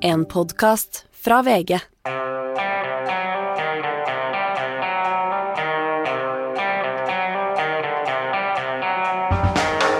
[0.00, 1.78] En podkast fra VG.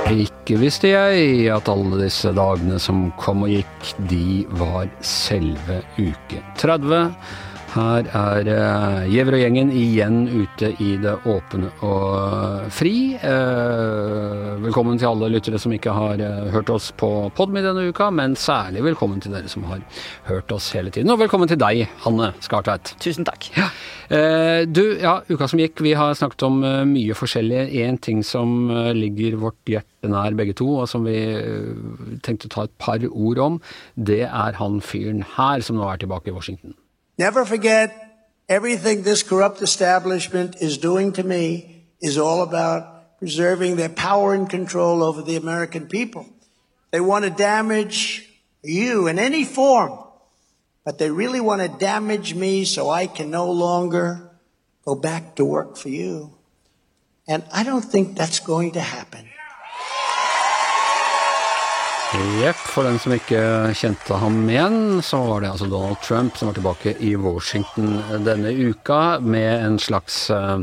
[0.09, 6.45] Ikke visste jeg at alle disse dagene som kom og gikk, de var selve uke
[6.63, 7.03] 30.
[7.79, 13.15] Her er uh, Gjever og gjengen igjen ute i det åpne og fri.
[13.15, 18.09] Eh, velkommen til alle lyttere som ikke har eh, hørt oss på Podmy denne uka,
[18.15, 19.85] men særlig velkommen til dere som har
[20.29, 21.13] hørt oss hele tiden.
[21.15, 22.95] Og velkommen til deg, Hanne Skartveit.
[23.03, 23.49] Tusen takk.
[23.59, 23.69] Ja.
[24.65, 27.63] du, ja, uka som gikk, vi har snakket om eh, mye forskjellig.
[27.85, 32.51] En ting som eh, ligger vårt hjerte nær begge to, og som vi eh, tenkte
[32.51, 33.63] å ta et par ord om,
[33.95, 36.77] det er han fyren her som nå er tilbake i Washington.
[37.19, 43.89] Never forget, everything this corrupt establishment is doing to me is all about preserving their
[43.89, 46.27] power and control over the American people.
[46.93, 48.31] They want to damage
[48.63, 49.99] you in any form,
[50.85, 54.31] but they really want to damage me so I can no longer
[54.85, 56.35] go back to work for you.
[57.27, 59.29] And I don't think that's going to happen.
[62.09, 63.41] Jepp, for den som ikke
[63.77, 68.55] kjente ham igjen, så var det altså Donald Trump som var tilbake i Washington denne
[68.57, 70.63] uka med en slags eh,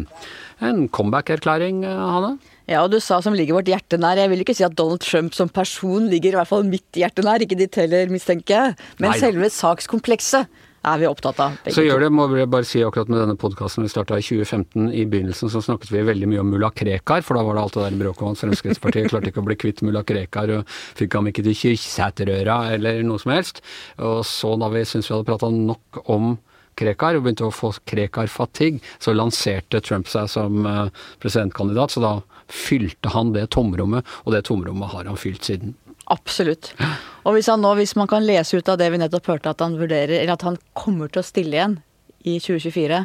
[0.65, 2.31] en comeback-erklæring, eh, Hanne?
[2.65, 4.17] Ja, og du sa som ligger vårt hjerte nær.
[4.17, 7.21] Jeg vil ikke si at Donald Trump som person ligger i hvert fall mitt hjerte
[7.21, 8.77] nær, ikke ditt heller, mistenker jeg.
[8.97, 9.19] Men Nei.
[9.21, 10.49] selve sakskomplekset
[10.85, 11.57] er vi opptatt av.
[11.63, 14.25] begge Så gjør det, må jeg bare si akkurat med denne podkasten vi starta i
[14.25, 17.65] 2015, i begynnelsen så snakket vi veldig mye om mulla Krekar, for da var det
[17.65, 20.75] alt det der bråket om at Fremskrittspartiet klarte ikke å bli kvitt mulla Krekar, og
[20.99, 23.63] fikk ham ikke til Kyrksæterøra eller noe som helst.
[24.03, 26.35] Og så da vi syntes vi hadde prata nok om
[26.75, 30.87] Krekar, og begynte å få Krekar-fatigue, så lanserte Trump seg som eh,
[31.23, 32.13] presidentkandidat, så da
[32.51, 35.75] fylte han det tomrommet, og det tomrommet har han fylt siden.
[36.11, 36.73] Absolutt.
[37.25, 39.63] Og hvis han nå, hvis man kan lese ut av det vi nettopp hørte, at
[39.65, 41.79] han vurderer, eller at han kommer til å stille igjen
[42.25, 43.01] i 2024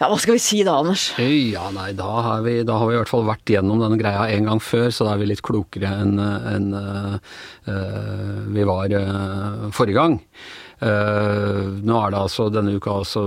[0.00, 1.06] Ja, hva skal vi si da, Anders?
[1.20, 4.26] Ja, nei, da har, vi, da har vi i hvert fall vært gjennom denne greia
[4.32, 7.14] en gang før, så da er vi litt klokere enn en, øh,
[7.70, 10.18] øh, vi var uh, forrige gang.
[10.82, 13.22] Uh, nå er det altså denne uka altså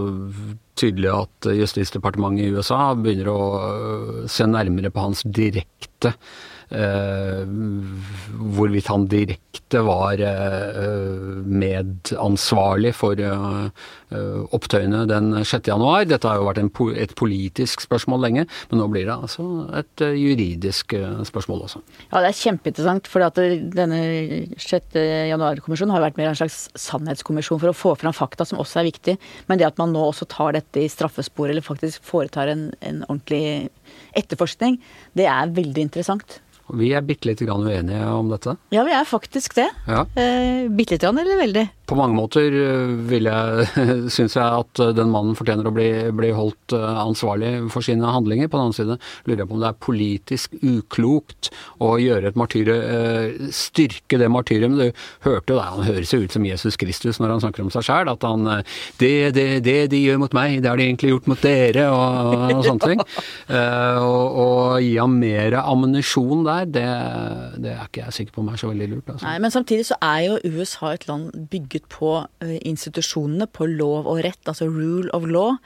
[0.77, 6.56] tydelig at Justisdepartementet i USA begynner å se nærmere på hans direkte eh,
[8.57, 13.69] hvorvidt han direkte var eh, medansvarlig for eh,
[14.11, 15.67] eh, opptøyene den 6.
[15.71, 16.05] januar.
[16.07, 19.45] Dette har jo vært po- et politisk spørsmål lenge, men nå blir det altså
[19.79, 21.83] et eh, juridisk eh, spørsmål også.
[22.09, 24.01] Ja, det er kjempeinteressant, for denne
[24.59, 24.99] 6.
[25.31, 28.89] januar-kommisjonen har vært mer en slags sannhetskommisjon for å få fram fakta, som også er
[28.91, 29.17] viktig.
[29.47, 33.03] Men det at man nå også tar dette i straffesporet, eller faktisk foretar en, en
[33.07, 33.69] ordentlig
[34.17, 34.79] etterforskning,
[35.17, 36.39] det er veldig interessant.
[36.73, 38.57] Vi er bitte lite grann uenige om dette.
[38.75, 39.69] Ja, vi er faktisk det.
[39.87, 40.01] Ja.
[40.19, 41.67] Eh, Bitte lite grann, eller veldig?
[41.87, 43.67] På mange måter øh, vil jeg,
[44.15, 48.11] syns jeg at øh, den mannen fortjener å bli, bli holdt øh, ansvarlig for sine
[48.11, 48.49] handlinger.
[48.51, 51.51] På den annen side lurer jeg på om det er politisk uklokt
[51.83, 52.75] å gjøre et martyre,
[53.53, 54.71] styrke det martyriet.
[54.71, 57.63] Men du hørte jo det, han høres jo ut som Jesus Kristus når han snakker
[57.63, 58.47] om seg sjæl, at han
[58.99, 62.47] det, det, det de gjør mot meg, det har de egentlig gjort mot dere, og,
[62.57, 63.05] og sånne ting.
[63.47, 66.85] Eh, og, og gi ham mer ammunisjon der, det,
[67.63, 69.11] det er ikke jeg sikker på om er så veldig lurt.
[69.13, 69.23] Altså.
[69.23, 72.11] Nei, men samtidig så er jo USA et land bygget på
[72.43, 75.57] eh, institusjonene, på lov og rett, altså rule of law.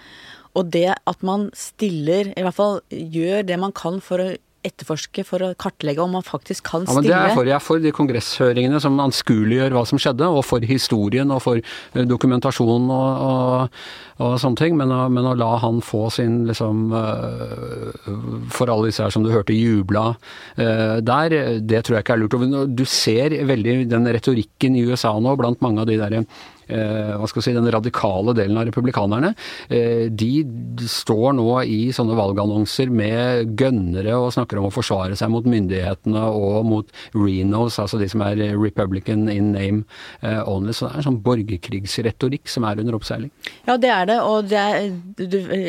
[0.58, 4.32] Og det at man stiller, i hvert fall gjør det man kan for å
[4.68, 7.50] etterforske, for å kartlegge om man faktisk kan stille Ja, men det er for.
[7.50, 11.62] Jeg er for de kongresshøringene som anskueliggjør hva som skjedde, og for historien og for
[11.62, 13.82] eh, dokumentasjon og, og,
[14.22, 14.78] og sånne ting.
[14.80, 19.32] Men men å la han få sin liksom øh, For alle disse her som du
[19.34, 20.12] hørte jubla
[20.58, 22.76] øh, der, det tror jeg ikke er lurt.
[22.78, 26.26] Du ser veldig den retorikken i USA nå blant mange av de derre eh,
[26.70, 29.34] hva skal jeg si, den radikale delen av republikanerne,
[29.70, 30.44] eh, de
[30.88, 36.24] står nå i sånne valgannonser med gønnere og snakker om å forsvare seg mot myndighetene
[36.32, 39.84] og mot Renos, altså de som er republican in name
[40.22, 40.74] eh, only.
[40.76, 43.32] Så det er en sånn borgerkrigsretorikk som er under oppseiling.
[43.68, 44.20] Ja, det er det.
[44.26, 44.90] Og det er,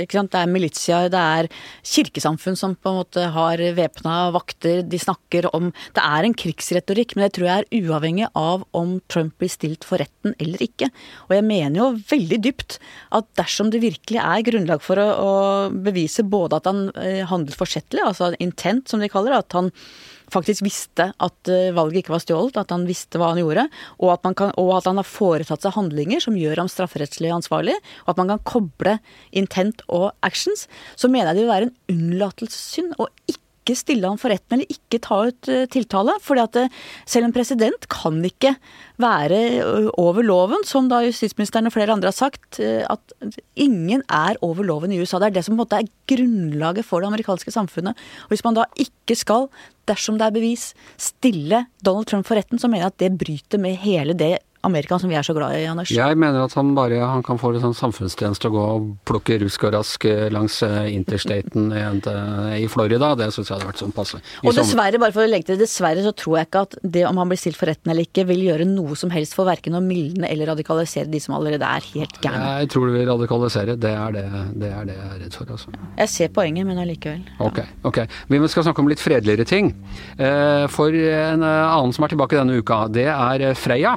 [0.04, 0.32] ikke sant?
[0.32, 1.50] det er militia, det er
[1.86, 4.82] kirkesamfunn som på en måte har væpna vakter.
[4.86, 8.98] De snakker om Det er en krigsretorikk, men det tror jeg er uavhengig av om
[9.12, 10.81] Trump blir stilt for retten eller ikke.
[11.28, 12.78] Og jeg mener jo veldig dypt
[13.14, 15.34] at dersom det virkelig er grunnlag for å, å
[15.72, 19.70] bevise både at han eh, handlet forsettlig, altså intent som de kaller det, at han
[20.32, 23.66] faktisk visste at eh, valget ikke var stjålet, at han visste hva han gjorde,
[24.00, 27.76] og at, kan, og at han har foretatt seg handlinger som gjør ham strafferettslig ansvarlig,
[28.04, 28.96] og at man kan koble
[29.30, 34.08] intent og actions, så mener jeg det vil være en unnlatelsessynd å ikke ikke stille
[34.10, 36.16] han for retten eller ikke ta ut eh, tiltale.
[36.22, 38.54] fordi at eh, selv en president kan ikke
[39.02, 42.60] være eh, over loven, som da justisministeren og flere andre har sagt.
[42.60, 43.14] At
[43.56, 45.18] ingen er over loven i USA.
[45.18, 47.98] Det er det som på en måte er grunnlaget for det amerikanske samfunnet.
[48.26, 49.48] Og hvis man da ikke skal,
[49.88, 53.62] dersom det er bevis, stille Donald Trump for retten, så mener jeg at det bryter
[53.62, 55.90] med hele det Amerika som vi er så glad i, Anders.
[55.90, 59.40] Jeg mener at han bare han kan få litt sånn samfunnstjeneste å gå og plukke
[59.42, 63.08] rusk og rask eh, langs eh, interstaten i, eh, Florida.
[63.18, 64.20] Det syns jeg hadde vært sånn passe.
[64.22, 67.02] I Og dessverre, bare for å legge til, dessverre så tror jeg ikke at det
[67.08, 69.74] om han blir stilt for retten eller ikke, vil gjøre noe som helst for verken
[69.74, 72.54] å mildne eller radikalisere de som allerede er helt gærne.
[72.62, 73.76] Jeg tror det vil radikalisere.
[73.82, 74.24] Det er det,
[74.62, 75.74] det er det jeg er redd for, altså.
[75.98, 77.26] Jeg ser poenget, men allikevel.
[77.42, 77.58] Ok,
[77.90, 78.00] ok.
[78.30, 79.74] Vi skal snakke om litt fredeligere ting.
[80.70, 83.96] For en annen som er tilbake denne uka, det er Freya.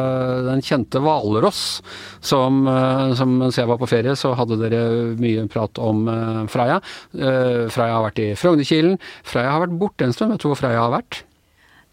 [0.00, 1.80] Eh, Den kjente hvalross
[2.24, 4.82] som, eh, som mens jeg var på ferie, så hadde dere
[5.20, 6.06] mye prat om
[6.50, 6.80] Freia.
[6.80, 6.80] Freya.
[7.14, 8.98] Eh, har vært i Frognerkilen.
[9.26, 10.34] Freia har vært borte en stund.
[10.34, 11.22] Vet du hvor Freia har vært?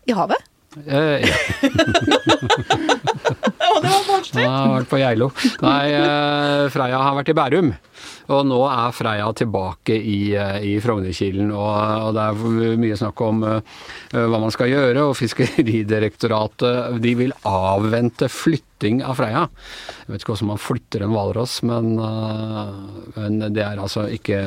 [0.07, 0.43] I havet?
[0.85, 1.35] Eh, ja.
[3.71, 4.47] Å, det var barnslig!
[4.97, 5.31] Geilo.
[5.61, 5.83] Nei,
[6.73, 7.75] Freia har vært i Bærum.
[8.33, 13.23] Og nå er Freia tilbake i, eh, i Frognerkilen, og, og det er mye snakk
[13.23, 13.59] om uh,
[14.11, 15.05] hva man skal gjøre.
[15.07, 19.45] Og Fiskeridirektoratet de vil avvente flytting av Freia.
[20.03, 24.43] Jeg vet ikke hvordan man flytter en hvalross, men, uh, men det er altså ikke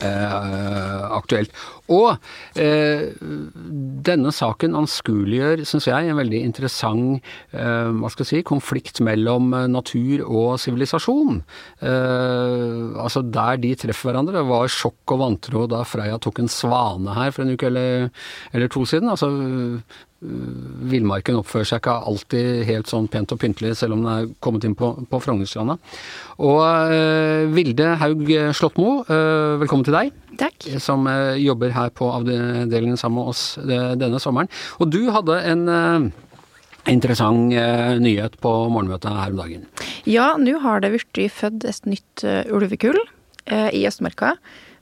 [0.00, 1.50] eh, aktuelt.
[1.92, 2.16] Og
[2.58, 3.12] eh,
[4.06, 7.20] denne saken anskueliggjør, syns jeg, en veldig interessant
[7.54, 11.42] eh, hva skal jeg si, konflikt mellom eh, natur og sivilisasjon.
[11.86, 14.40] Eh, altså der de treffer hverandre.
[14.40, 18.10] Det var sjokk og vantro da Freya tok en svane her for en uke eller,
[18.52, 19.12] eller to siden.
[19.12, 19.96] Altså øh,
[20.90, 24.64] Villmarken oppfører seg ikke alltid helt sånn pent og pyntelig, selv om den er kommet
[24.66, 25.76] inn på, på Frognerstranda.
[26.42, 30.66] Og øh, Vilde Haug Slåttmo, øh, velkommen til deg Takk.
[30.82, 34.50] som eh, jobber her på avdelingen sammen med oss eh, denne sommeren.
[34.80, 36.06] Og du hadde en eh,
[36.92, 39.66] interessant eh, nyhet på morgenmøtet her om dagen.
[40.04, 42.98] Ja, nå har det blitt født et nytt uh, ulvekull
[43.46, 44.32] i Østmarka.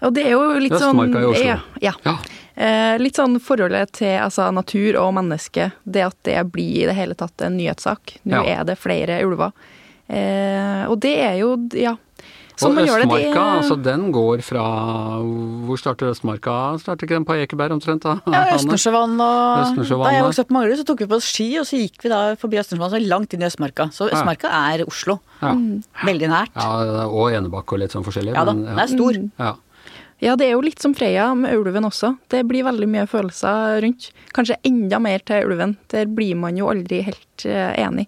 [0.05, 1.47] Og det er jo litt sånn Østmarka i Oslo.
[1.47, 1.57] Ja.
[1.85, 1.93] ja.
[2.05, 2.17] Ja.
[3.01, 5.71] Litt sånn forholdet til altså, natur og menneske.
[5.85, 8.19] Det at det blir i det hele tatt en nyhetssak.
[8.25, 8.61] Nå Ja.
[8.61, 9.53] er det flere ulver.
[10.09, 11.95] Eh, og det er jo, ja
[12.57, 14.65] Som og man det, det Østmarka, altså den går fra
[15.67, 16.55] Hvor starter Østmarka?
[16.79, 18.05] Starter ikke den på Ekeberg omtrent?
[18.07, 18.15] da?
[18.31, 18.45] Ja?
[18.55, 21.49] Østensjøvann og Østensjøvann, Da jeg vokste opp på Manglerud, så tok vi på oss ski,
[21.59, 23.89] og så gikk vi da forbi Østensjøvann så langt inn i Østmarka.
[23.91, 24.21] Så Ja.
[24.21, 25.19] Østmarka er Oslo.
[25.43, 25.53] Ja.
[26.07, 26.55] Veldig nært.
[26.55, 28.35] ja, og Enebakk og litt sånn forskjellig.
[28.39, 29.19] Ja da, men, den er stor.
[29.39, 29.55] Ja.
[30.23, 32.15] Ja, det er jo litt som Freya med ulven også.
[32.31, 34.13] Det blir veldig mye følelser rundt.
[34.33, 35.77] Kanskje enda mer til ulven.
[35.93, 38.07] Der blir man jo aldri helt eh, enig.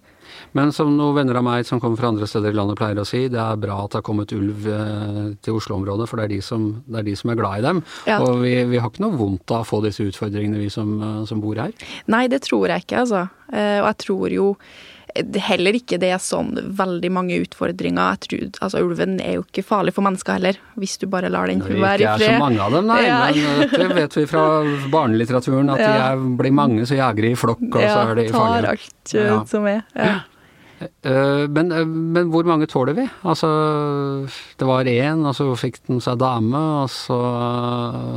[0.57, 3.07] Men som noen venner av meg som kommer fra andre steder i landet pleier å
[3.07, 6.33] si, det er bra at det har kommet ulv eh, til Oslo-området, for det er,
[6.35, 7.81] de som, det er de som er glad i dem.
[8.09, 8.19] Ja.
[8.23, 11.23] Og vi, vi har ikke noe vondt av å få disse utfordringene, vi som, eh,
[11.29, 11.73] som bor her.
[12.11, 13.27] Nei, det tror jeg ikke, altså.
[13.51, 14.51] Eh, og jeg tror jo
[15.47, 18.19] heller ikke det er sånn veldig mange utfordringer.
[18.23, 21.59] Tror, altså Ulven er jo ikke farlig for mennesker heller, hvis du bare lar den
[21.63, 23.19] Når det være ikke er så mange av dem, nei, Ja.
[23.25, 24.45] men eh, det vet vi fra
[24.93, 26.07] barnelitteraturen, at de Ja.
[26.13, 29.29] er, blir mange, så jager de i flokk, og så er de tar alt eh,
[29.31, 29.43] Ja.
[29.49, 29.83] som er.
[29.95, 30.15] Ja.
[30.77, 31.71] Eh, men,
[32.13, 33.07] men hvor mange tåler vi?
[33.25, 33.47] Altså,
[34.61, 37.17] det var én, og så fikk den seg dame, og så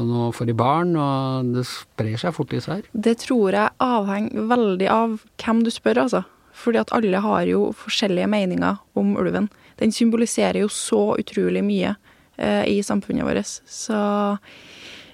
[0.04, 2.82] nå får de barn, og det sprer seg fort disse her.
[2.92, 6.24] Det tror jeg avhenger veldig av hvem du spør, altså.
[6.60, 9.48] Fordi at alle har jo forskjellige meninger om ulven.
[9.80, 11.94] Den symboliserer jo så utrolig mye
[12.36, 13.48] eh, i samfunnet vårt.
[13.64, 13.96] Så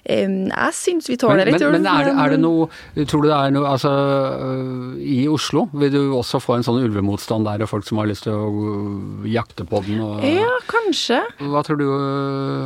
[0.07, 1.73] jeg syns vi tåler litt men, ulv.
[1.81, 2.67] men er, det- er det noe
[3.11, 6.79] Tror du det er noe Altså, øh, i Oslo vil du også få en sånn
[6.79, 9.99] ulvemotstand der, og folk som har lyst til å øh, jakte på den?
[10.05, 11.19] Og, Ja, kanskje.
[11.43, 11.87] Hva tror du,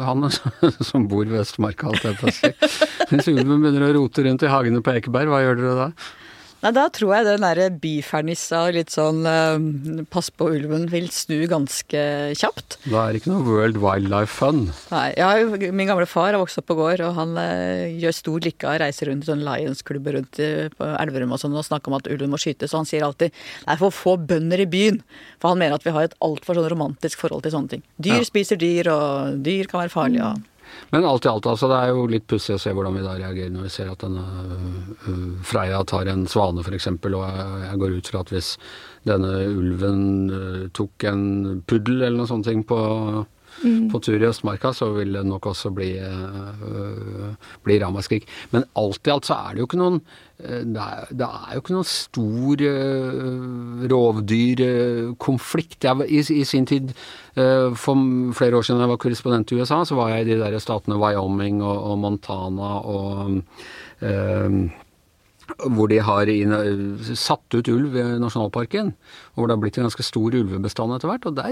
[0.05, 0.29] han
[0.91, 2.53] som bor ved Østmarka, alt det på å si.
[3.09, 5.89] Hvis ulven begynner å rote rundt i hagene på Ekeberg, hva gjør dere da?
[6.61, 11.39] Nei, Da tror jeg den derre byfernissa, litt sånn uh, pass på ulven, vil snu
[11.49, 12.03] ganske
[12.37, 12.77] kjapt.
[12.85, 14.67] Da er det ikke noe World Wildlife Fun.
[14.91, 18.45] Nei, jeg Min gamle far har vokst opp på gård, og han uh, gjør stor
[18.45, 21.65] lykke av å reise rundt i sånne Lions-klubber rundt i, på Elverum og sånn og
[21.65, 22.75] snakke om at ulven må skytes.
[22.75, 25.01] Og han sier alltid det er for få bønder i byen.
[25.41, 27.85] For han mener at vi har et altfor sånn romantisk forhold til sånne ting.
[27.97, 28.27] Dyr Ja.
[28.27, 30.29] spiser dyr, og dyr kan være farlige.
[30.29, 30.50] Og...
[30.91, 33.17] Men alt i alt, altså, det er jo litt pussig å se hvordan vi da
[33.17, 34.23] reagerer når vi ser at denne
[35.07, 38.53] øh, Freia tar en svane f.eks., og jeg, går ut fra at hvis
[39.07, 41.23] denne ulven øh, tok en
[41.67, 42.65] puddel eller noe sånt ting
[43.59, 47.31] på, på tur i Østmarka, så vil det nok også bli, øh,
[47.65, 48.27] bli ramaskrik.
[48.51, 50.01] Men alt i alt så er det jo ikke noen
[50.39, 55.83] øh, det er, det er jo ikke noen stor øh, rovdyrkonflikt.
[55.83, 56.93] Jeg I, I sin tid,
[57.35, 57.95] øh, for
[58.37, 60.99] flere år siden jeg var korrespondent i USA, så var jeg i de der statene
[61.01, 63.41] Wyoming og, og Montana og
[64.01, 64.71] øh,
[65.59, 66.29] hvor de har
[67.17, 68.93] satt ut ulv i nasjonalparken.
[69.33, 71.27] Og hvor det har blitt en ganske stor ulvebestand etter hvert.
[71.27, 71.51] Og der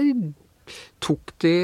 [1.00, 1.54] tok de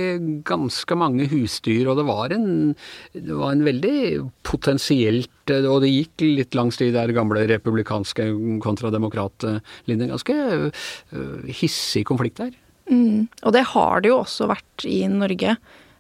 [0.47, 2.75] ganske mange husdyr, og det var en,
[3.13, 3.99] det var en veldig
[4.47, 8.25] potensielt Og det gikk litt langs de der gamle republikanske
[8.65, 10.09] kontra demokratlinjene.
[10.11, 12.57] Ganske øh, hissig konflikt der.
[12.91, 13.29] Mm.
[13.43, 15.57] Og det har det jo også vært i Norge.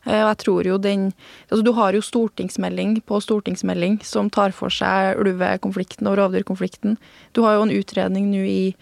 [0.06, 1.12] Eh, Og jeg tror jo den
[1.50, 6.96] Altså du har jo stortingsmelding på stortingsmelding som tar for seg ulvekonflikten og rovdyrkonflikten.
[7.34, 8.74] Du har jo en utredning nå i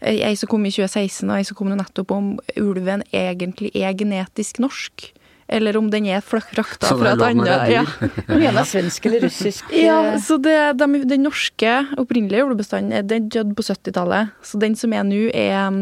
[0.00, 4.60] Ei som kom i 2016, og ei som kom nettopp om ulven egentlig er genetisk
[4.62, 5.08] norsk.
[5.48, 7.82] Eller om den er frakta fra er et annet ja.
[8.28, 9.70] Den ene er svensk eller russisk.
[9.88, 14.34] Ja, eh, så det, de, Den norske opprinnelige ulvebestanden er- den døde på 70-tallet.
[14.44, 15.80] Så den som er nå, er,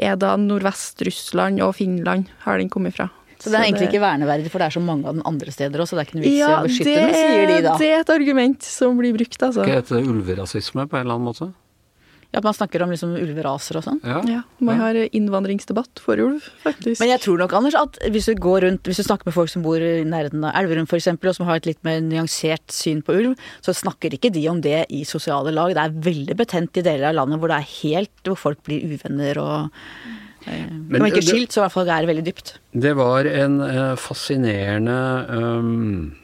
[0.00, 3.10] er da Nordvest-Russland og Finland, har den kommet fra.
[3.42, 5.82] Så det er egentlig ikke verneverdig, for det er så mange av den andre steder
[5.82, 5.96] også.
[5.98, 7.72] Det er ikke noe vits i ja, å beskytte den, sier de er, da.
[7.80, 9.64] det er et argument som blir brukt, altså.
[9.64, 11.48] Skal det hete ulverasisme på en eller annen måte?
[12.32, 13.98] Ja, at man snakker om liksom ulveraser og sånn.
[14.08, 14.22] Ja.
[14.24, 16.96] Ja, man har innvandringsdebatt for ulv, faktisk.
[17.02, 19.52] Men jeg tror nok, Anders, at hvis du går rundt, hvis du snakker med folk
[19.52, 23.02] som bor i nærheten av Elverum f.eks., og som har et litt mer nyansert syn
[23.04, 25.74] på ulv, så snakker ikke de om det i sosiale lag.
[25.76, 28.88] Det er veldig betent i deler av landet hvor det er helt hvor folk blir
[28.88, 29.84] uvenner og
[30.48, 32.56] eh, Men Om ikke skilt, så i hvert fall er det veldig dypt.
[32.72, 34.98] Det var en eh, fascinerende
[35.36, 35.86] ehm,
[36.16, 36.21] eh,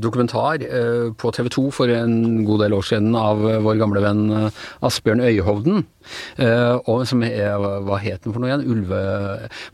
[0.00, 4.02] dokumentar eh, på TV 2 for en god del år siden av eh, vår gamle
[4.04, 5.84] venn eh, Asbjørn Øyhovden.
[6.40, 8.64] eh, og som er, Hva het den for noe igjen?
[8.72, 9.00] Ulve...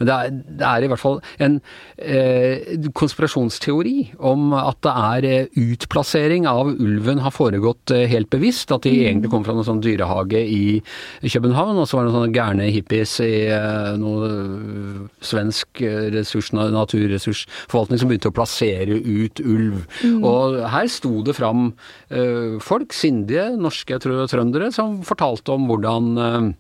[0.01, 1.61] Men det er, det er i hvert fall en
[1.99, 8.73] eh, konspirasjonsteori om at det er eh, utplassering av ulven har foregått eh, helt bevisst.
[8.75, 10.83] At de egentlig kom fra noen sånn dyrehage i
[11.23, 14.31] København, og så var det noen sånne gærne hippies i eh, noe
[15.25, 19.83] svensk eh, ressurs, na- naturressursforvaltning som begynte å plassere ut ulv.
[20.21, 26.55] Og her sto det fram uh, folk, sindige norske trøndere, som fortalte om hvordan uh,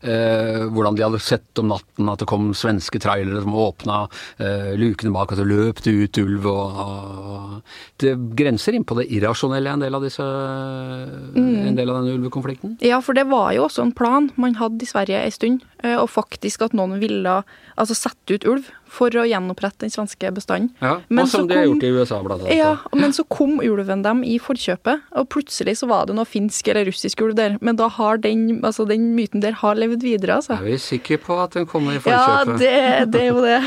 [0.00, 4.00] Eh, hvordan de hadde sett om natten at det kom svenske trailere som åpna
[4.40, 8.96] eh, lukene bak, og så løp det ut ulv og, og Det grenser inn på
[8.98, 12.78] det irrasjonelle, en del av disse En del av denne ulvekonflikten.
[12.84, 15.96] Ja, for det var jo også en plan man hadde i Sverige en stund, eh,
[15.96, 17.40] og faktisk at noen ville
[17.76, 20.72] altså, sette ut ulv for å gjenopprette den svenske bestanden.
[20.82, 22.56] Ja, Men og som de har gjort i USA, blant annet.
[22.58, 26.72] Ja, men så kom ulven dem i forkjøpet, og plutselig så var det noe finsk
[26.72, 27.56] eller russisk ulv der.
[27.62, 30.58] Men da har den, altså den myten der har levd videre, altså.
[30.58, 32.58] Er vi sikre på at den kommer i Ja, forkjøpet?
[32.58, 33.60] det, det er jo det.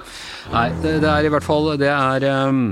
[0.54, 2.66] Nei, det, det er i hvert fall Det er um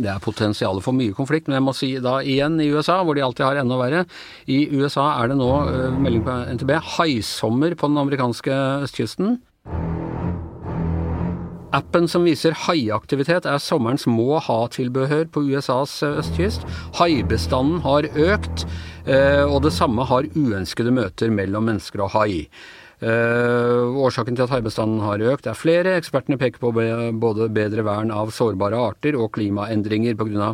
[0.00, 3.18] det er potensialet for mye konflikt, men jeg må si da igjen i USA, hvor
[3.18, 4.04] de alltid har enda verre.
[4.46, 8.54] I USA er det nå, eh, melding på NTB, haisommer på den amerikanske
[8.86, 9.40] østkysten.
[11.70, 16.66] Appen som viser haiaktivitet er sommerens må ha-tilbehør på USAs eh, østkyst.
[16.98, 18.64] Haibestanden har økt,
[19.06, 22.48] eh, og det samme har uønskede møter mellom mennesker og hai.
[23.00, 25.94] Uh, årsaken til at haibestanden har økt er flere.
[25.96, 26.68] Ekspertene peker på
[27.16, 30.18] både bedre vern av sårbare arter og klimaendringer.
[30.20, 30.50] Pga.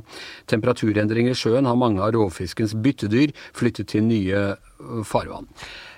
[0.46, 4.44] temperaturendringer i sjøen har mange av rovfiskens byttedyr flyttet til nye
[5.02, 5.50] farvann.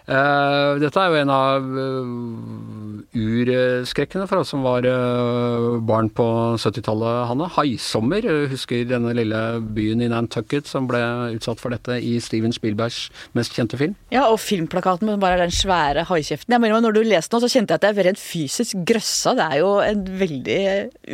[0.09, 6.25] Eh, dette er jo en av uh, urskrekkene for oss som var eh, barn på
[6.57, 7.49] 70-tallet, Hanne.
[7.59, 8.25] Haisommer.
[8.49, 9.43] Husker denne lille
[9.77, 11.01] byen i Nantucket som ble
[11.37, 13.97] utsatt for dette i Steven Spielbergs mest kjente film.
[14.15, 16.57] Ja, og filmplakaten med bare den svære haikjeften.
[16.57, 19.37] Jeg mener, når du leste den, så kjente jeg at jeg rent fysisk grøssa.
[19.37, 20.63] Det er jo en veldig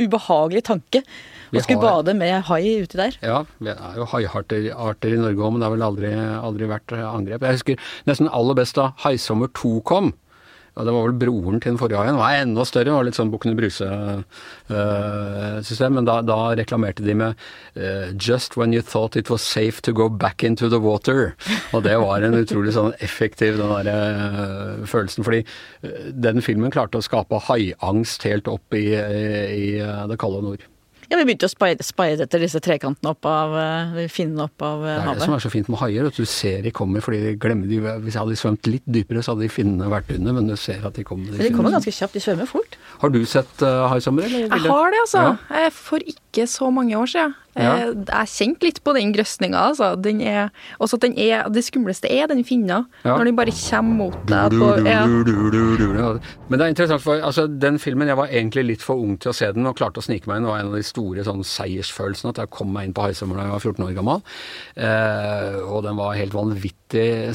[0.06, 1.02] ubehagelig tanke.
[1.54, 3.12] Vi skulle har- bade med hai uti der.
[3.22, 6.10] Ja, det er jo haiarter i Norge òg, men det har vel aldri,
[6.42, 7.40] aldri vært eh, angrep.
[7.46, 7.76] Jeg husker
[8.10, 10.12] nesten aller best da Haisommer 2 kom.
[10.74, 12.16] Ja, det var vel broren til den forrige haien.
[12.16, 15.92] Den var enda større, det var litt sånn Bukkene Bruse-system.
[15.94, 17.36] men da, da reklamerte de med
[17.78, 21.34] uh, 'Just when you thought it was safe to go back into the water'.
[21.72, 25.22] Og det var en utrolig sånn effektiv den der, uh, følelsen.
[25.22, 25.44] Fordi
[25.84, 30.58] uh, den filmen klarte å skape haiangst helt opp i, i, i det kalde nord.
[31.14, 35.04] Ja, Vi begynte å speide, etter disse trekantene opp av eh, finnene opp av havet.
[35.04, 37.20] Det er det som er så fint med haier, at du ser de kommer fordi
[37.22, 40.34] de glemmer de, Hvis jeg hadde svømt litt dypere, så hadde de finnene vært under,
[40.40, 41.30] men du ser at de kommer.
[41.30, 42.74] De, de kommer ganske kjapt, de svømmer fort.
[42.98, 44.50] Har du sett uh, High Summer, eller?
[44.50, 45.24] Jeg har det, altså.
[45.54, 45.70] Ja.
[45.78, 47.38] For ikke så mange år siden.
[47.56, 47.74] Ja.
[47.76, 49.92] Eh, Jeg kjente litt på den grøsninga, altså.
[50.00, 50.50] Den er,
[50.82, 52.84] også at den er, det skumleste er den finna.
[53.04, 53.16] Ja.
[53.16, 55.04] Når den bare kommer mot deg på ja.
[55.06, 59.30] Men det er interessant, for altså, den filmen Jeg var egentlig litt for ung til
[59.32, 60.48] å se den, og klarte å snike meg inn.
[60.48, 63.16] Det var en av de store sånn, seiersfølelsene at jeg kom meg inn på High
[63.18, 64.24] Summer da jeg var 14 år gammel.
[64.76, 66.83] Eh, og den var helt vanvittig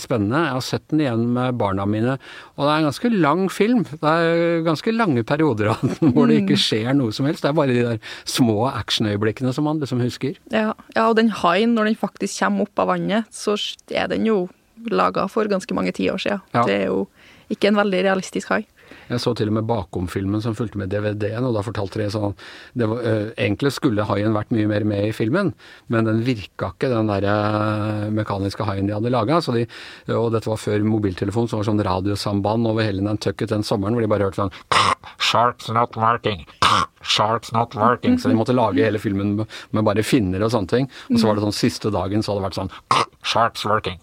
[0.02, 0.44] spennende.
[0.46, 2.18] Jeg har sett den igjen med barna mine,
[2.56, 3.84] og det er en ganske lang film.
[3.90, 7.44] Det er ganske lange perioder av den hvor det ikke skjer noe som helst.
[7.46, 10.40] Det er bare de der små actionøyeblikkene som man liksom husker.
[10.54, 13.58] Ja, ja, og den haien, når den faktisk kommer opp av vannet, så
[13.92, 14.48] er den jo
[14.90, 16.44] laga for ganske mange tiår siden.
[16.56, 16.66] Ja.
[16.68, 17.08] Det er jo
[17.52, 18.64] ikke en veldig realistisk hai.
[19.10, 22.36] Jeg så til og med bakom-filmen som fulgte med DVD-en, og da fortalte de sånn
[22.78, 25.54] det var, øh, Egentlig skulle haien vært mye mer med i filmen,
[25.90, 29.40] men den virka ikke, den der øh, mekaniske haien de hadde laga.
[29.50, 29.66] De,
[30.14, 33.98] og dette var før mobiltelefon, så det var sånn radiosamband over hele Nantucket den sommeren,
[33.98, 34.54] hvor de bare hørte sånn
[35.30, 36.46] Sharks not working.
[37.02, 38.20] Sharks not working.
[38.20, 40.90] Så de måtte lage hele filmen med bare finner og sånne ting.
[41.10, 44.00] Og så var det sånn siste dagen så hadde det vært sånn Sharks working.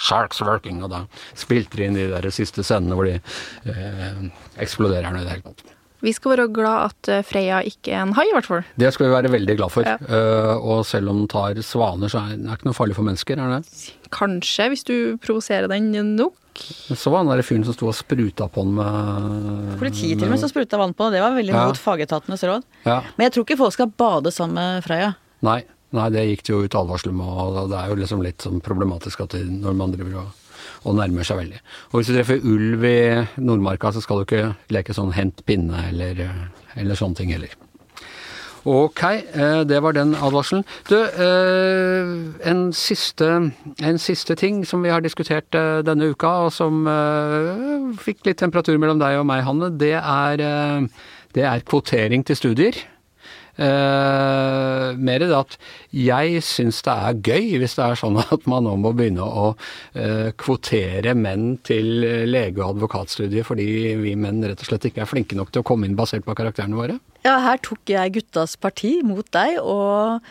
[0.00, 0.82] Sharks working.
[0.84, 1.04] Og da
[1.38, 3.18] spilte de inn de der siste scenene hvor de
[3.68, 4.24] eh,
[4.62, 5.76] eksploderer ned i det hele tatt.
[6.00, 8.62] Vi skal være glad at eh, Freya ikke er en hai, i hvert fall.
[8.80, 9.84] Det skal vi være veldig glad for.
[9.84, 9.98] Ja.
[10.00, 13.40] Uh, og selv om den tar svaner, så er den ikke noe farlig for mennesker,
[13.40, 13.90] er det?
[14.14, 16.36] Kanskje, hvis du provoserer den nok.
[16.60, 20.32] Så var han der fyren som sto og spruta på den med Politiet til og
[20.34, 21.66] med som spruta vann på den, Det var veldig Ja.
[21.68, 22.64] mot fagetatenes råd.
[22.84, 23.00] Ja.
[23.16, 25.12] Men jeg tror ikke folk skal bade sammen med Freya.
[25.46, 25.62] Nei,
[25.96, 28.62] nei, det gikk det jo ut advarsler med, og det er jo liksom litt sånn
[28.64, 30.52] problematisk at når man driver og,
[30.84, 31.62] og nærmer seg veldig.
[31.90, 33.00] Og hvis du treffer ulv i
[33.42, 36.22] Nordmarka, så skal du ikke leke sånn hent pinne eller,
[36.78, 37.56] eller sånne ting heller.
[38.68, 40.64] Ok, eh, det var den advarselen.
[40.88, 46.52] Du, eh, en siste, en siste ting som vi har diskutert eh, denne uka, og
[46.52, 50.88] som eh, fikk litt temperatur mellom deg og meg, Hanne, det er, eh,
[51.32, 52.76] det er kvotering til studier.
[53.60, 55.56] Eh, mer det at
[55.92, 59.50] jeg syns det er gøy hvis det er sånn at man nå må begynne å
[59.92, 63.68] eh, kvotere menn til lege- og advokatstudiet fordi
[64.00, 66.36] vi menn rett og slett ikke er flinke nok til å komme inn basert på
[66.38, 66.96] karakterene våre.
[67.26, 70.24] Ja, her tok jeg guttas parti mot deg, og,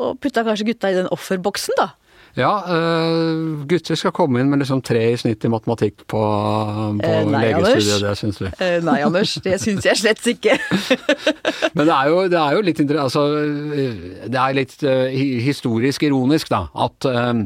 [0.00, 1.90] og putta kanskje gutta i den offerboksen, da.
[2.38, 7.10] Ja, øh, gutter skal komme inn med liksom tre i snitt i matematikk på, på
[7.12, 8.02] Eh, nei, legestudiet, Anders.
[8.02, 8.46] det syns du.
[8.56, 10.56] Eh, nei, Anders, det syns jeg slett ikke.
[11.76, 14.00] Men det er jo, det er jo litt altså, øh,
[14.32, 15.08] Det er litt uh,
[15.44, 17.42] historisk ironisk, da, at uh,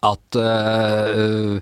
[0.00, 1.60] at uh,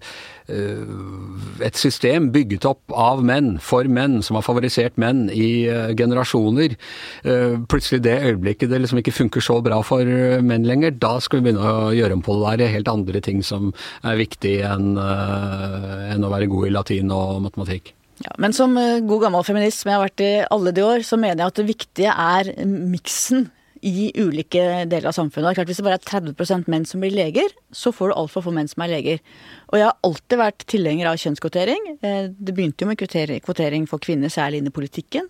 [1.65, 6.77] et system bygget opp av menn, for menn, som har favorisert menn i øh, generasjoner,
[7.25, 11.17] øh, plutselig det øyeblikket det liksom ikke funker så bra for øh, menn lenger, da
[11.25, 12.57] skal vi begynne å gjøre om på det.
[12.59, 17.15] Det er helt andre ting som er viktig enn, enn å være god i latin
[17.15, 17.95] og matematikk.
[18.25, 21.07] Ja, men som eh, god gammel feminist som jeg har vært i alle de år,
[21.07, 23.47] så mener jeg at det viktige er miksen
[23.87, 25.45] i ulike deler av samfunnet.
[25.45, 28.17] Det er klart Hvis det bare er 30% menn som blir leger, så får du
[28.17, 29.23] altfor få menn som er leger.
[29.69, 31.83] Og jeg har alltid vært tilhenger av kjønnskvotering.
[32.01, 35.27] Eh, Det begynte jo med kvotering, for kvinner, særlig inn i politikken.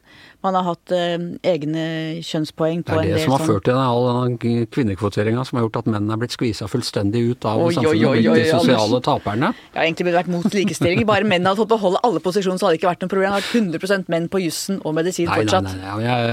[0.46, 1.84] Man har hatt eh, egne
[2.22, 3.08] kjønnspoeng på på del sånn...
[3.08, 4.36] det er det som har sånn ført til all
[4.76, 8.22] kvinnekvoteringa som har gjort at mennene er blitt skvisa fullstendig ut av Oi, samfunnet oi,
[8.30, 9.50] oi, de sosiale taperne.
[9.74, 11.02] Jeg har egentlig vært mot likestilling.
[11.08, 13.34] Bare mennene hadde fått beholde alle posisjoner, så hadde det ikke vært noe problem.
[13.34, 15.66] Det har vært 100% menn på jussen og medisin Nei, nei, fortsatt.
[15.66, 16.32] nei, nei, jeg,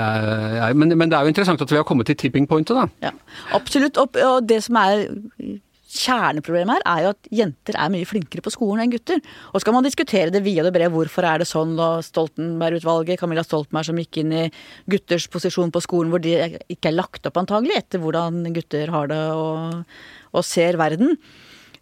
[0.61, 3.09] jeg, men, men det er jo interessant at vi har kommet til tipping pointet, da.
[3.09, 3.15] Ja,
[3.57, 3.97] absolutt.
[3.97, 5.07] Og, og det som er
[5.95, 9.23] kjerneproblemet her, er jo at jenter er mye flinkere på skolen enn gutter.
[9.53, 13.45] Og skal man diskutere det via det brede, hvorfor er det sånn, og Stoltenberg-utvalget, Camilla
[13.45, 14.45] Stoltenberg som gikk inn i
[14.91, 16.37] gutters posisjon på skolen hvor de
[16.71, 19.83] ikke er lagt opp antagelig etter hvordan gutter har det og,
[20.35, 21.15] og ser verden.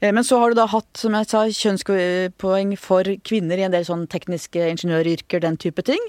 [0.03, 3.75] Eh, Men så har du da hatt, som jeg sa, kjønnspoeng for kvinner i en
[3.75, 6.01] del sånn tekniske ingeniøryrker, den type ting.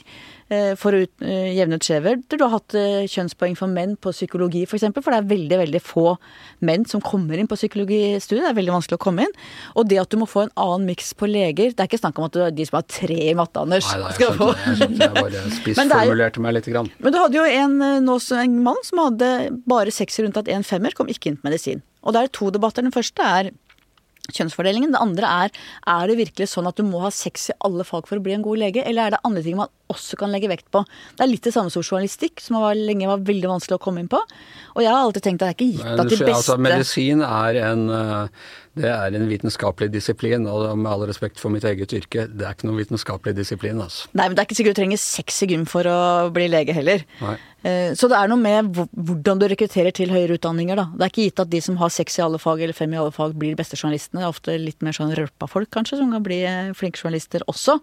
[0.52, 2.20] Eh, For å eh, jevne ut skjever.
[2.30, 4.70] Du har hatt eh, kjønnspoeng for menn på psykologi, f.eks.
[4.70, 6.14] For, eksempel, for det er veldig veldig få
[6.66, 8.44] menn som kommer inn på psykologistudiet.
[8.44, 9.34] Det er veldig vanskelig å komme inn.
[9.78, 12.20] Og det at du må få en annen miks på leger Det er ikke snakk
[12.20, 14.50] om at du, de som har tre i matte, Anders, Nei, nei, jeg skal få
[14.54, 14.68] skjønte det.
[14.68, 16.70] Jeg, skjønte, jeg bare det er spissformulerte meg litt.
[16.74, 16.92] grann.
[16.98, 19.34] Men du hadde jo en, en mann som hadde
[19.70, 21.84] bare sekser unntatt en femmer, kom ikke inn på medisin.
[22.04, 22.84] Og da er det to debatter.
[22.84, 23.52] Den første er
[24.32, 24.94] kjønnsfordelingen.
[24.94, 25.54] Det andre er
[25.90, 28.36] er det virkelig sånn at du må ha sex i alle fag for å bli
[28.36, 30.84] en god lege, eller er det andre ting man også kan legge vekt på?
[31.16, 34.04] Det er litt det samme som journalistikk, som var, lenge var veldig vanskelig å komme
[34.04, 34.20] inn på.
[34.74, 37.24] Og jeg har alltid tenkt at det er ikke gitt at de beste altså, medisin
[37.26, 41.92] er en, øh, det er en vitenskapelig disiplin, og med all respekt for mitt eget
[41.94, 43.78] yrke, det er ikke noen vitenskapelig disiplin.
[43.84, 44.08] Altså.
[44.12, 45.98] Nei, men det er ikke sikkert du trenger seks i gym for å
[46.34, 47.04] bli lege heller.
[47.22, 47.36] Nei.
[47.64, 50.88] Eh, Så det er noe med hvordan du rekrutterer til høyere utdanninger, da.
[50.92, 52.98] Det er ikke gitt at de som har seks i alle fag eller fem i
[53.00, 54.20] alle fag, blir de beste journalistene.
[54.20, 57.46] Det er ofte litt mer sånn rølpa folk, kanskje, som kan bli eh, flinke journalister
[57.48, 57.78] også.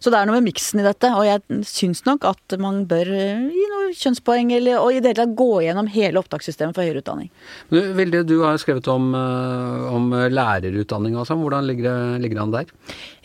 [0.00, 1.10] Så det er noe med miksen i dette.
[1.16, 5.12] Og jeg syns nok at man bør eh, gi noen kjønnspoeng, eller, og i det
[5.12, 7.28] hele tatt gå gjennom hele opptakssystemet for høyere utdanning.
[7.68, 11.42] Du, Vilde, du har skrevet om, eh, om lærerutdanning og sånn.
[11.44, 12.74] Hvordan ligger det, ligger det an der?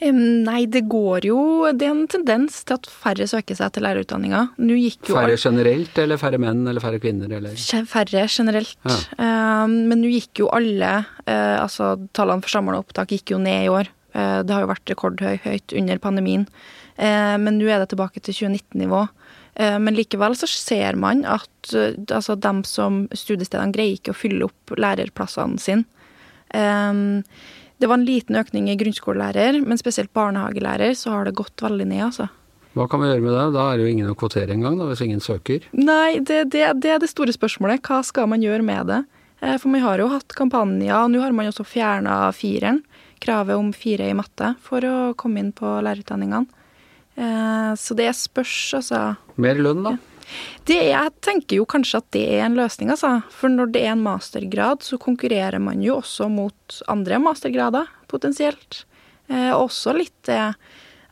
[0.06, 1.38] Nei, det går jo
[1.72, 4.42] Det er en tendens til at færre søker seg til lærerutdanninga.
[4.60, 7.56] Nå gikk jo Færre generelt, eller færre menn, eller færre kvinner, eller?
[7.90, 8.76] Færre generelt.
[8.84, 9.66] Ja.
[9.66, 10.92] Men nå gikk jo alle
[11.26, 13.92] eh, Altså tallene for samla opptak gikk jo ned i år.
[14.16, 16.46] Eh, det har jo vært rekordhøyt under pandemien.
[16.96, 19.02] Eh, men nå er det tilbake til 2019-nivå.
[19.60, 24.48] Eh, men likevel så ser man at altså dem som studiestedene greier ikke å fylle
[24.48, 25.88] opp lærerplassene sine.
[27.76, 31.88] Det var en liten økning i grunnskolelærer, men spesielt barnehagelærer så har det gått veldig
[31.90, 32.30] ned, altså.
[32.78, 33.48] Hva kan vi gjøre med det?
[33.56, 35.66] Da er det jo ingen å kvotere engang, hvis ingen søker.
[35.76, 37.84] Nei, det, det, det er det store spørsmålet.
[37.84, 39.02] Hva skal man gjøre med det?
[39.60, 42.84] For vi har jo hatt kampanjer, og nå har man også fjerna fireren.
[43.24, 46.46] Kravet om fire i matte for å komme inn på lærerutdanningene.
[47.16, 49.18] Eh, Så det spørs, altså.
[49.38, 49.98] Mer lønn, da?
[50.66, 53.20] Det, jeg tenker jo kanskje at det er en løsning, altså.
[53.30, 58.84] For når det er en mastergrad, så konkurrerer man jo også mot andre mastergrader, potensielt.
[59.30, 60.42] Eh, også litt det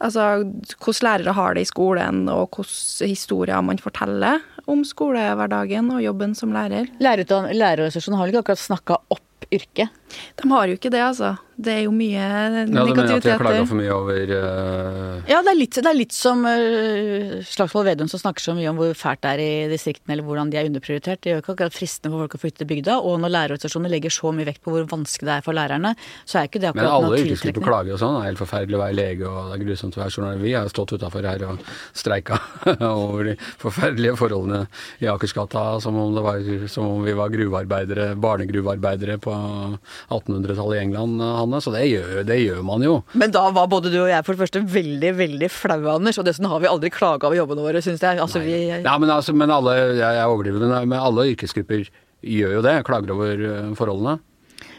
[0.03, 0.43] Altså
[0.83, 6.33] hvordan lærere har det i skolen, og hvilke historier man forteller om skolehverdagen og jobben
[6.35, 6.89] som lærer.
[6.99, 9.93] Lærerorganisasjonen har vel ikke akkurat snakka opp yrket?
[10.41, 11.35] De har jo ikke det, altså.
[11.53, 12.23] Det er jo mye
[12.65, 12.73] negativitet.
[12.73, 15.29] Ja, du mener at de har klaga for mye over uh...
[15.29, 18.71] Ja, det er litt, det er litt som uh, Slagsvold Vedum som snakker så mye
[18.71, 21.21] om hvor fælt det er i distriktene, eller hvordan de er underprioritert.
[21.21, 22.95] Det gjør ikke akkurat fristende for folk å flytte til bygda.
[23.05, 25.93] Og når lærerorganisasjonene legger så mye vekt på hvor vanskelig det er for lærerne,
[26.25, 27.69] så er ikke det Men akkurat alle noe yrkesgrupper tiltrekkende.
[27.69, 28.17] klager og sånn.
[28.17, 30.43] Det er helt forferdelig å være lege, og det er grusomt å være journalist.
[30.47, 31.71] Vi har stått utafor her og
[32.01, 32.41] streika
[32.89, 34.63] over de forferdelige forholdene
[35.05, 36.41] i Akersgata, som om, det var,
[36.73, 39.37] som om vi var gruvearbeidere, barnegruvearbeidere på
[40.09, 41.61] 1800-tallet i England, Hanne.
[41.63, 42.97] Så det gjør, det gjør man jo.
[43.19, 46.19] Men da var både du og jeg for det første veldig, veldig flaue, Anders.
[46.19, 48.19] Og dessuten har vi aldri klaga over jobbene våre, syns jeg.
[48.23, 51.87] Altså, vi, Ja, men, altså, men alle, jeg, jeg overdriver, men, men alle yrkesgrupper
[52.23, 52.77] gjør jo det.
[52.87, 54.17] Klager over eh, forholdene.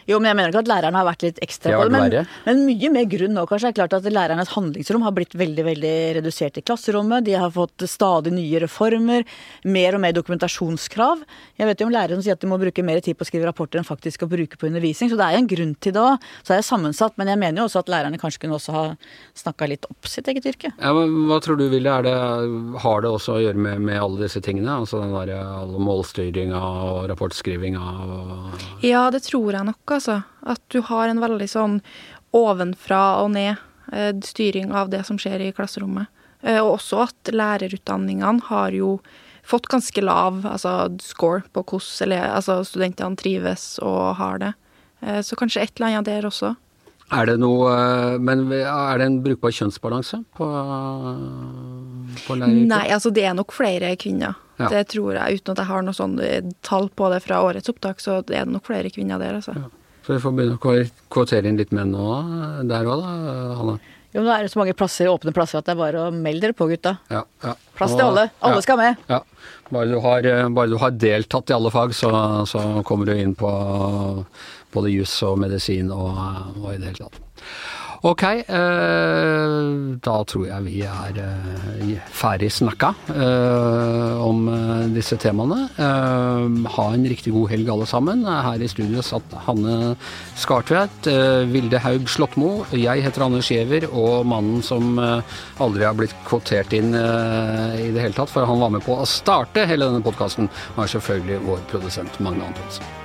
[0.05, 1.93] Jo, men jeg mener ikke at lærerne har vært litt ekstra på det.
[1.95, 3.71] Men, men mye mer grunn nå, kanskje.
[3.71, 7.25] Det er klart at lærernes handlingsrom har blitt veldig veldig redusert i klasserommet.
[7.25, 9.25] De har fått stadig nye reformer.
[9.65, 11.23] Mer og mer dokumentasjonskrav.
[11.57, 13.29] Jeg vet jo om lærere som sier at de må bruke mer tid på å
[13.29, 15.09] skrive rapporter enn faktisk å bruke på undervisning.
[15.09, 16.29] Så det er jo en grunn til det òg.
[16.45, 17.17] Så er det sammensatt.
[17.17, 18.85] Men jeg mener jo også at lærerne kanskje kunne også ha
[19.41, 20.73] snakka litt opp sitt eget yrke.
[20.77, 21.89] Ja, men Hva tror du, Vilde?
[21.89, 22.15] Er det,
[22.85, 24.77] har det også å gjøre med, med alle disse tingene?
[24.83, 30.21] Altså den derre målstyringa og rapportskrivinga og Ja, det tror jeg nok, altså.
[30.45, 31.79] At du har en veldig sånn
[32.35, 33.55] ovenfra og ned
[33.93, 36.11] eh, styring av det som skjer i klasserommet.
[36.41, 38.97] Eh, og også at lærerutdanningene har jo
[39.45, 44.53] fått ganske lav altså, score på hvordan altså, studentene trives og har det.
[45.01, 46.55] Eh, så kanskje et eller annet der også.
[47.13, 47.69] Er det noe
[48.17, 50.45] Men er det en brukbar kjønnsbalanse på,
[52.25, 52.71] på læreryrket?
[52.71, 54.39] Nei, altså det er nok flere kvinner.
[54.57, 54.71] Ja.
[54.71, 56.15] Det tror jeg, uten at jeg har noe sånn
[56.65, 59.53] tall på det fra årets opptak, så er det nok flere kvinner der, altså.
[60.05, 60.73] Så vi får begynne å
[61.09, 62.07] kvotere inn litt menn nå,
[62.69, 63.13] der òg da,
[63.57, 63.77] Hanne?
[64.15, 66.45] Jo, nå er det så mange plasser, åpne plasser at det er bare å melde
[66.45, 66.93] dere på, gutta.
[67.11, 67.55] Ja, ja.
[67.75, 68.29] Plass til alle.
[68.39, 68.63] Alle ja.
[68.63, 69.01] skal med.
[69.09, 69.19] Ja.
[69.73, 72.11] Bare du, har, bare du har deltatt i alle fag, så,
[72.47, 73.49] så kommer du inn på
[74.75, 76.13] både juss og medisin og,
[76.61, 77.19] og i det hele tatt.
[78.05, 79.53] Ok, eh,
[80.05, 84.43] da tror jeg vi er eh, ferdig snakka eh, om
[84.93, 85.63] disse temaene.
[86.75, 88.21] Ha en riktig god helg alle sammen.
[88.29, 89.95] Her i studio satt Hanne
[90.37, 91.09] Skartvedt,
[91.49, 96.93] Vilde Haug Slåttmo, jeg heter Anders Giæver, og mannen som aldri har blitt kvotert inn
[96.93, 100.93] i det hele tatt, for han var med på å starte hele denne podkasten, var
[100.93, 103.04] selvfølgelig vår produsent Magne Antonsen.